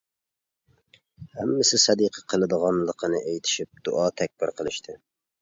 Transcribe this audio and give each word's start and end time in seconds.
ھەممىسى 1.39 1.79
سەدىقە 1.83 2.23
قىلىدىغانلىقىنى 2.33 3.21
ئېيتىشىپ، 3.27 3.85
دۇئا 3.91 4.09
تەكبىر 4.23 4.57
قىلىشتى. 4.59 4.99